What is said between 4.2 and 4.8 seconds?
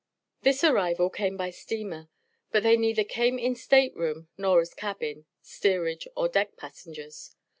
nor as